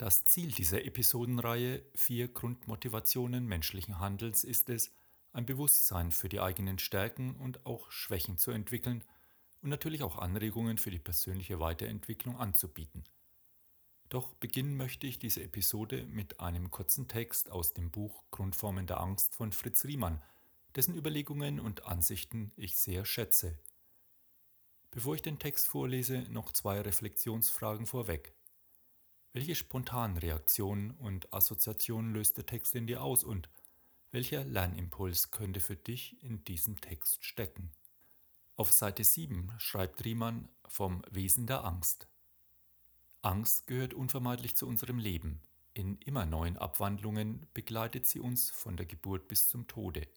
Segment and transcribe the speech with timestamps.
[0.00, 4.94] Das Ziel dieser Episodenreihe Vier Grundmotivationen menschlichen Handelns ist es,
[5.34, 9.04] ein Bewusstsein für die eigenen Stärken und auch Schwächen zu entwickeln
[9.60, 13.04] und natürlich auch Anregungen für die persönliche Weiterentwicklung anzubieten.
[14.08, 19.00] Doch beginnen möchte ich diese Episode mit einem kurzen Text aus dem Buch Grundformen der
[19.00, 20.22] Angst von Fritz Riemann,
[20.76, 23.58] dessen Überlegungen und Ansichten ich sehr schätze.
[24.92, 28.34] Bevor ich den Text vorlese, noch zwei Reflexionsfragen vorweg.
[29.32, 33.48] Welche spontanen Reaktionen und Assoziationen löst der Text in dir aus und
[34.10, 37.70] welcher Lernimpuls könnte für dich in diesem Text stecken?
[38.56, 42.08] Auf Seite 7 schreibt Riemann vom Wesen der Angst.
[43.22, 45.40] Angst gehört unvermeidlich zu unserem Leben.
[45.74, 50.08] In immer neuen Abwandlungen begleitet sie uns von der Geburt bis zum Tode.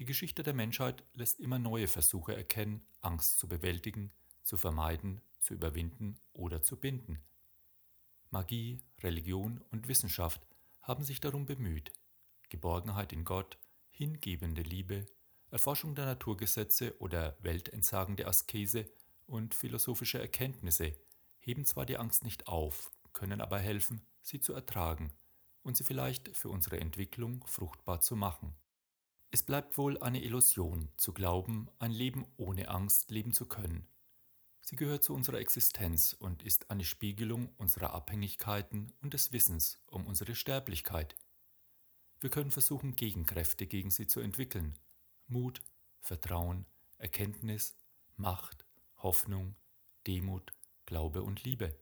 [0.00, 4.10] Die Geschichte der Menschheit lässt immer neue Versuche erkennen, Angst zu bewältigen,
[4.42, 7.22] zu vermeiden, zu überwinden oder zu binden.
[8.34, 10.44] Magie, Religion und Wissenschaft
[10.82, 11.92] haben sich darum bemüht.
[12.48, 13.58] Geborgenheit in Gott,
[13.90, 15.06] hingebende Liebe,
[15.52, 18.90] Erforschung der Naturgesetze oder weltentsagende Askese
[19.26, 20.96] und philosophische Erkenntnisse
[21.38, 25.12] heben zwar die Angst nicht auf, können aber helfen, sie zu ertragen
[25.62, 28.56] und sie vielleicht für unsere Entwicklung fruchtbar zu machen.
[29.30, 33.86] Es bleibt wohl eine Illusion zu glauben, ein Leben ohne Angst leben zu können.
[34.66, 40.06] Sie gehört zu unserer Existenz und ist eine Spiegelung unserer Abhängigkeiten und des Wissens um
[40.06, 41.16] unsere Sterblichkeit.
[42.20, 44.78] Wir können versuchen, Gegenkräfte gegen sie zu entwickeln.
[45.26, 45.60] Mut,
[46.00, 46.64] Vertrauen,
[46.96, 47.76] Erkenntnis,
[48.16, 48.64] Macht,
[48.96, 49.54] Hoffnung,
[50.06, 50.54] Demut,
[50.86, 51.76] Glaube und Liebe.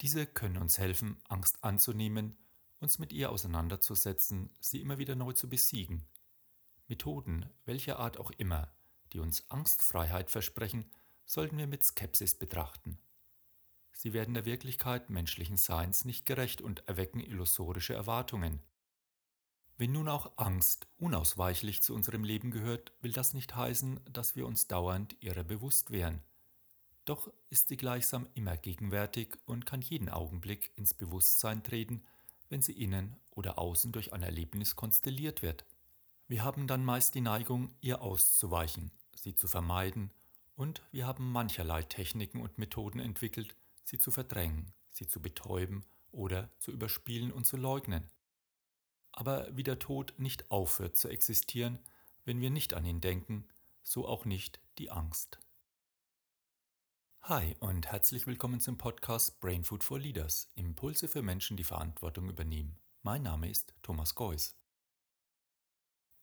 [0.00, 2.36] Diese können uns helfen, Angst anzunehmen,
[2.78, 6.06] uns mit ihr auseinanderzusetzen, sie immer wieder neu zu besiegen.
[6.86, 8.70] Methoden, welcher Art auch immer,
[9.12, 10.88] die uns Angstfreiheit versprechen,
[11.26, 12.98] sollten wir mit Skepsis betrachten.
[13.92, 18.62] Sie werden der Wirklichkeit menschlichen Seins nicht gerecht und erwecken illusorische Erwartungen.
[19.78, 24.46] Wenn nun auch Angst unausweichlich zu unserem Leben gehört, will das nicht heißen, dass wir
[24.46, 26.22] uns dauernd ihrer bewusst wären.
[27.04, 32.02] Doch ist sie gleichsam immer gegenwärtig und kann jeden Augenblick ins Bewusstsein treten,
[32.48, 35.66] wenn sie innen oder außen durch ein Erlebnis konstelliert wird.
[36.26, 40.10] Wir haben dann meist die Neigung, ihr auszuweichen, sie zu vermeiden
[40.56, 46.50] und wir haben mancherlei Techniken und Methoden entwickelt, sie zu verdrängen, sie zu betäuben oder
[46.58, 48.10] zu überspielen und zu leugnen.
[49.12, 51.78] Aber wie der Tod nicht aufhört zu existieren,
[52.24, 53.46] wenn wir nicht an ihn denken,
[53.82, 55.38] so auch nicht die Angst.
[57.22, 62.28] Hi und herzlich willkommen zum Podcast Brain Food for Leaders, Impulse für Menschen, die Verantwortung
[62.28, 62.78] übernehmen.
[63.02, 64.56] Mein Name ist Thomas Geuss.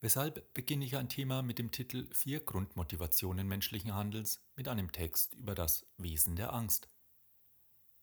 [0.03, 5.33] Weshalb beginne ich ein Thema mit dem Titel Vier Grundmotivationen menschlichen Handelns mit einem Text
[5.33, 6.89] über das Wesen der Angst.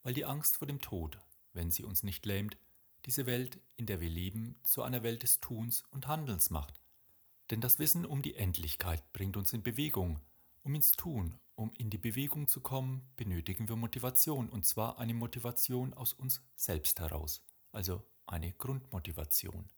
[0.02, 1.18] Weil die Angst vor dem Tod,
[1.52, 2.56] wenn sie uns nicht lähmt,
[3.04, 6.80] diese Welt, in der wir leben, zu einer Welt des Tuns und Handelns macht.
[7.50, 10.20] Denn das Wissen um die Endlichkeit bringt uns in Bewegung.
[10.62, 15.12] Um ins Tun, um in die Bewegung zu kommen, benötigen wir Motivation, und zwar eine
[15.12, 19.68] Motivation aus uns selbst heraus, also eine Grundmotivation.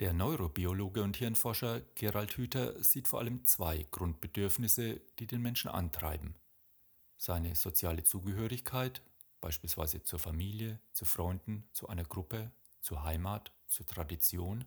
[0.00, 6.36] Der Neurobiologe und Hirnforscher Gerald Hüther sieht vor allem zwei Grundbedürfnisse, die den Menschen antreiben.
[7.18, 9.02] Seine soziale Zugehörigkeit,
[9.42, 12.50] beispielsweise zur Familie, zu Freunden, zu einer Gruppe,
[12.80, 14.64] zur Heimat, zur Tradition.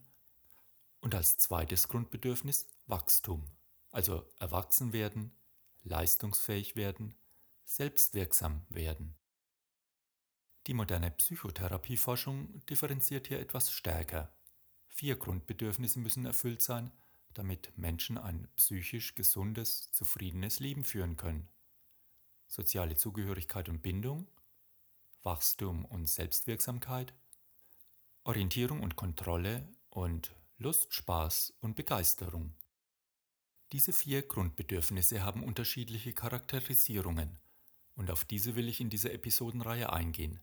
[1.02, 3.50] Und als zweites Grundbedürfnis Wachstum,
[3.90, 5.32] also erwachsen werden,
[5.82, 7.16] leistungsfähig werden,
[7.66, 9.16] selbstwirksam werden.
[10.68, 14.32] Die moderne Psychotherapieforschung differenziert hier etwas stärker
[14.96, 16.92] Vier Grundbedürfnisse müssen erfüllt sein,
[17.34, 21.50] damit Menschen ein psychisch gesundes, zufriedenes Leben führen können.
[22.48, 24.28] Soziale Zugehörigkeit und Bindung,
[25.24, 27.12] Wachstum und Selbstwirksamkeit,
[28.24, 32.53] Orientierung und Kontrolle und Lust, Spaß und Begeisterung.
[33.72, 37.40] Diese vier Grundbedürfnisse haben unterschiedliche Charakterisierungen
[37.96, 40.40] und auf diese will ich in dieser Episodenreihe eingehen.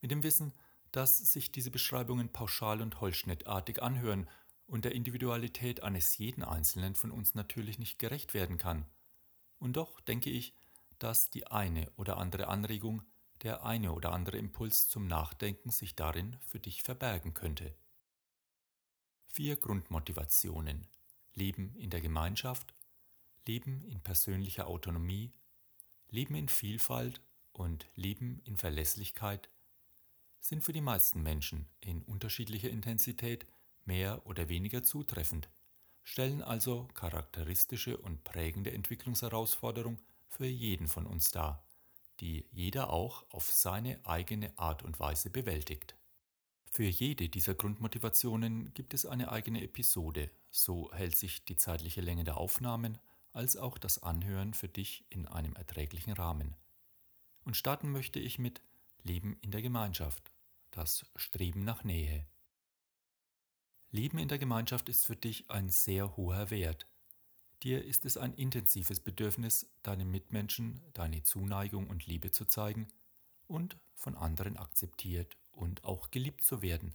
[0.00, 0.52] Mit dem Wissen,
[0.92, 4.28] dass sich diese Beschreibungen pauschal und holzschnittartig anhören
[4.66, 8.86] und der Individualität eines jeden Einzelnen von uns natürlich nicht gerecht werden kann.
[9.58, 10.54] Und doch denke ich,
[10.98, 13.02] dass die eine oder andere Anregung,
[13.42, 17.74] der eine oder andere Impuls zum Nachdenken sich darin für dich verbergen könnte.
[19.26, 20.86] Vier Grundmotivationen.
[21.34, 22.74] Leben in der Gemeinschaft,
[23.46, 25.32] Leben in persönlicher Autonomie,
[26.08, 27.22] Leben in Vielfalt
[27.52, 29.48] und Leben in Verlässlichkeit
[30.40, 33.46] sind für die meisten Menschen in unterschiedlicher Intensität
[33.84, 35.48] mehr oder weniger zutreffend,
[36.02, 41.64] stellen also charakteristische und prägende Entwicklungsherausforderungen für jeden von uns dar,
[42.20, 45.96] die jeder auch auf seine eigene Art und Weise bewältigt.
[46.72, 52.24] Für jede dieser Grundmotivationen gibt es eine eigene Episode, so hält sich die zeitliche Länge
[52.24, 52.98] der Aufnahmen
[53.32, 56.54] als auch das Anhören für dich in einem erträglichen Rahmen.
[57.44, 58.60] Und starten möchte ich mit
[59.02, 60.32] Leben in der Gemeinschaft,
[60.70, 62.26] das Streben nach Nähe.
[63.90, 66.86] Leben in der Gemeinschaft ist für dich ein sehr hoher Wert.
[67.62, 72.88] Dir ist es ein intensives Bedürfnis, deinen Mitmenschen deine Zuneigung und Liebe zu zeigen
[73.46, 76.94] und von anderen akzeptiert und auch geliebt zu werden.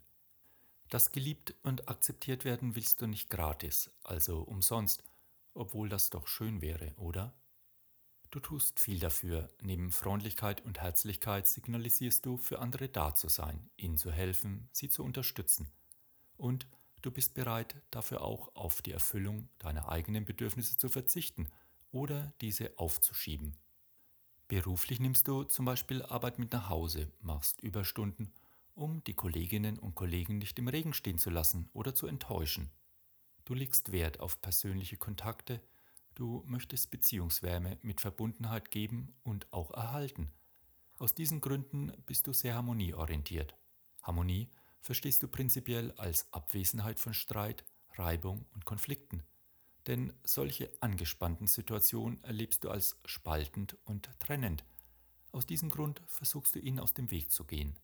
[0.89, 5.03] Das geliebt und akzeptiert werden willst du nicht gratis, also umsonst,
[5.53, 7.33] obwohl das doch schön wäre, oder?
[8.31, 13.69] Du tust viel dafür, neben Freundlichkeit und Herzlichkeit signalisierst du, für andere da zu sein,
[13.77, 15.71] ihnen zu helfen, sie zu unterstützen.
[16.37, 16.67] Und
[17.01, 21.47] du bist bereit, dafür auch auf die Erfüllung deiner eigenen Bedürfnisse zu verzichten
[21.91, 23.57] oder diese aufzuschieben.
[24.47, 28.31] Beruflich nimmst du zum Beispiel Arbeit mit nach Hause, machst Überstunden,
[28.75, 32.69] um die Kolleginnen und Kollegen nicht im Regen stehen zu lassen oder zu enttäuschen.
[33.45, 35.61] Du legst Wert auf persönliche Kontakte,
[36.15, 40.31] du möchtest Beziehungswärme mit Verbundenheit geben und auch erhalten.
[40.97, 43.55] Aus diesen Gründen bist du sehr harmonieorientiert.
[44.01, 44.49] Harmonie
[44.81, 47.65] verstehst du prinzipiell als Abwesenheit von Streit,
[47.95, 49.23] Reibung und Konflikten.
[49.87, 54.63] Denn solche angespannten Situationen erlebst du als spaltend und trennend.
[55.31, 57.77] Aus diesem Grund versuchst du ihnen aus dem Weg zu gehen.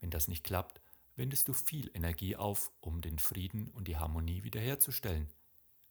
[0.00, 0.80] Wenn das nicht klappt,
[1.14, 5.28] wendest du viel Energie auf, um den Frieden und die Harmonie wiederherzustellen.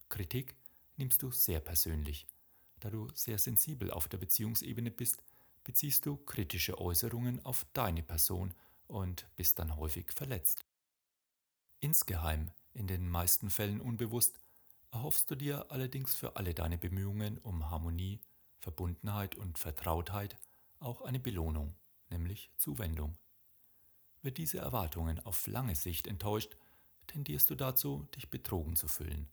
[0.10, 0.56] Kritik
[0.97, 2.27] nimmst du sehr persönlich.
[2.80, 5.24] Da du sehr sensibel auf der Beziehungsebene bist,
[5.63, 8.53] beziehst du kritische Äußerungen auf deine Person
[8.88, 10.65] und bist dann häufig verletzt.
[11.80, 14.39] Insgeheim, in den meisten Fällen unbewusst,
[14.92, 18.21] erhoffst du dir allerdings für alle deine Bemühungen um Harmonie,
[18.59, 20.38] Verbundenheit und Vertrautheit
[20.80, 21.75] auch eine Belohnung,
[22.09, 23.18] nämlich Zuwendung.
[24.21, 26.56] Wird diese Erwartungen auf lange Sicht enttäuscht,
[27.07, 29.30] tendierst du dazu, dich betrogen zu fühlen.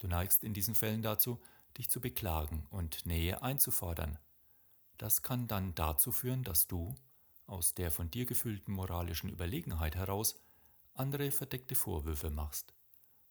[0.00, 1.40] Du neigst in diesen Fällen dazu,
[1.76, 4.18] dich zu beklagen und Nähe einzufordern.
[4.96, 6.94] Das kann dann dazu führen, dass du,
[7.46, 10.40] aus der von dir gefühlten moralischen Überlegenheit heraus,
[10.94, 12.72] andere verdeckte Vorwürfe machst.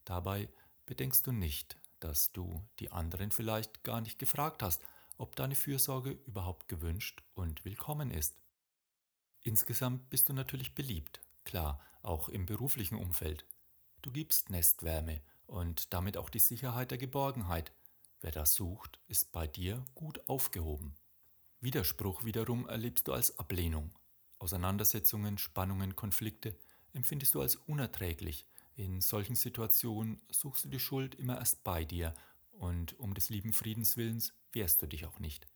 [0.06, 0.48] Dabei
[0.86, 4.84] bedenkst du nicht, dass du die anderen vielleicht gar nicht gefragt hast,
[5.18, 8.38] ob deine Fürsorge überhaupt gewünscht und willkommen ist.
[9.42, 13.46] Insgesamt bist du natürlich beliebt, klar, auch im beruflichen Umfeld.
[14.02, 17.74] Du gibst Nestwärme und damit auch die Sicherheit der Geborgenheit.
[18.22, 20.96] Wer das sucht, ist bei dir gut aufgehoben.
[21.62, 23.92] Widerspruch wiederum erlebst du als Ablehnung.
[24.40, 26.58] Auseinandersetzungen, Spannungen, Konflikte
[26.94, 28.46] empfindest du als unerträglich.
[28.76, 32.14] In solchen Situationen suchst du die Schuld immer erst bei dir
[32.52, 35.48] und um des lieben Friedens willens wehrst du dich auch nicht.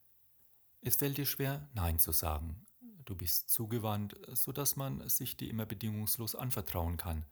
[0.81, 2.65] Es fällt dir schwer, Nein zu sagen,
[3.05, 7.25] Du bist zugewandt, sodass man sich dir immer bedingungslos anvertrauen kann.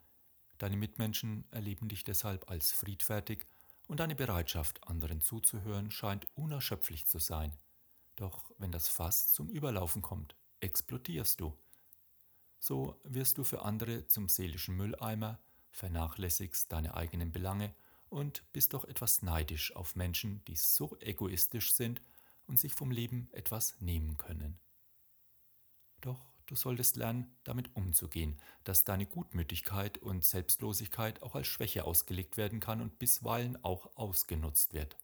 [0.62, 3.44] Deine Mitmenschen erleben dich deshalb als friedfertig
[3.88, 7.58] und deine Bereitschaft, anderen zuzuhören, scheint unerschöpflich zu sein.
[8.14, 11.58] Doch wenn das Fass zum Überlaufen kommt, explodierst du.
[12.60, 15.40] So wirst du für andere zum seelischen Mülleimer,
[15.72, 17.74] vernachlässigst deine eigenen Belange
[18.08, 22.00] und bist doch etwas neidisch auf Menschen, die so egoistisch sind
[22.46, 24.60] und sich vom Leben etwas nehmen können.
[26.52, 32.60] Du solltest lernen, damit umzugehen, dass deine Gutmütigkeit und Selbstlosigkeit auch als Schwäche ausgelegt werden
[32.60, 34.98] kann und bisweilen auch ausgenutzt wird.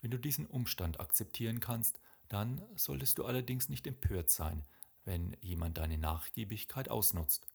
[0.00, 1.98] Wenn du diesen Umstand akzeptieren kannst,
[2.28, 4.64] dann solltest du allerdings nicht empört sein,
[5.04, 7.48] wenn jemand deine Nachgiebigkeit ausnutzt.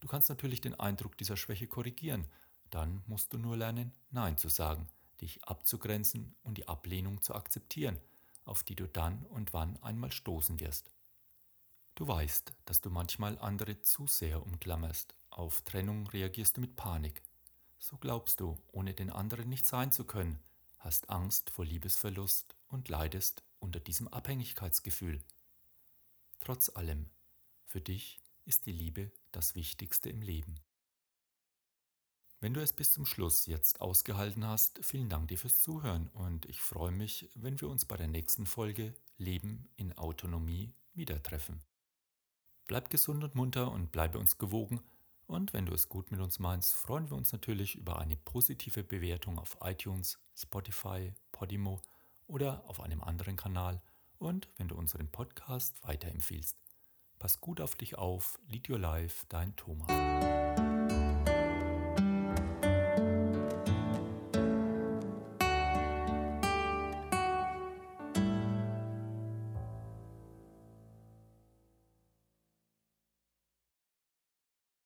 [0.00, 2.26] Du kannst natürlich den Eindruck dieser Schwäche korrigieren,
[2.68, 4.88] dann musst du nur lernen, Nein zu sagen,
[5.22, 7.98] dich abzugrenzen und die Ablehnung zu akzeptieren,
[8.44, 10.90] auf die du dann und wann einmal stoßen wirst.
[11.96, 15.16] Du weißt, dass du manchmal andere zu sehr umklammerst.
[15.30, 17.22] Auf Trennung reagierst du mit Panik.
[17.78, 20.38] So glaubst du, ohne den anderen nicht sein zu können,
[20.78, 25.24] hast Angst vor Liebesverlust und leidest unter diesem Abhängigkeitsgefühl.
[26.38, 27.08] Trotz allem,
[27.64, 30.56] für dich ist die Liebe das Wichtigste im Leben.
[32.40, 36.44] Wenn du es bis zum Schluss jetzt ausgehalten hast, vielen Dank dir fürs Zuhören und
[36.44, 41.64] ich freue mich, wenn wir uns bei der nächsten Folge Leben in Autonomie wieder treffen.
[42.66, 44.80] Bleib gesund und munter und bleibe uns gewogen.
[45.26, 48.84] Und wenn du es gut mit uns meinst, freuen wir uns natürlich über eine positive
[48.84, 51.80] Bewertung auf iTunes, Spotify, Podimo
[52.26, 53.82] oder auf einem anderen Kanal
[54.18, 56.56] und wenn du unseren Podcast weiterempfiehlst.
[57.18, 60.65] Pass gut auf dich auf, lead your life, dein Thomas.